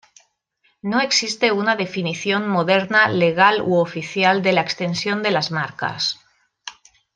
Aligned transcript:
No 0.81 0.99
existe 0.99 1.51
una 1.51 1.75
definición 1.75 2.47
moderna 2.47 3.07
legal 3.07 3.61
u 3.61 3.77
oficial 3.79 4.41
de 4.41 4.51
la 4.53 4.61
extensión 4.61 5.21
de 5.21 5.29
las 5.29 5.51
Marcas. 5.51 6.19